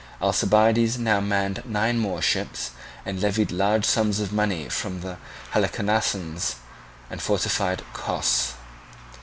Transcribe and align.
Alcibiades 0.19 0.97
now 0.97 1.19
manned 1.19 1.61
nine 1.63 1.99
more 1.99 2.23
ships, 2.23 2.71
and 3.05 3.21
levied 3.21 3.51
large 3.51 3.85
sums 3.85 4.19
of 4.19 4.33
money 4.33 4.67
from 4.67 5.01
the 5.01 5.17
Halicarnassians, 5.51 6.55
and 7.11 7.21
fortified 7.21 7.83
Cos. 7.93 8.55